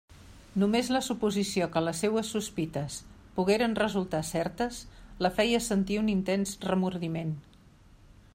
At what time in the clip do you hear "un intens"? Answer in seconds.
6.07-6.57